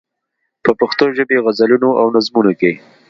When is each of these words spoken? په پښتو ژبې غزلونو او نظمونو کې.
په 0.63 0.71
پښتو 0.79 1.05
ژبې 1.17 1.37
غزلونو 1.45 1.89
او 2.01 2.07
نظمونو 2.15 2.51
کې. 2.59 2.71